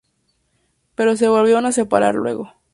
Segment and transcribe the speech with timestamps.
[0.95, 2.55] Pero se volvieron a separar luego.